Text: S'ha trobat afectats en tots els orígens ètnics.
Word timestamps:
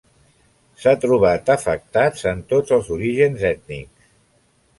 S'ha 0.85 0.93
trobat 1.03 1.51
afectats 1.55 2.25
en 2.33 2.41
tots 2.55 2.75
els 2.79 2.91
orígens 2.97 3.45
ètnics. 3.53 4.11